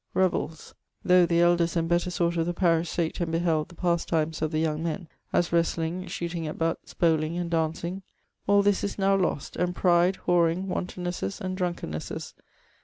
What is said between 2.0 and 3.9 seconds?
sort of the parish sate and beheld the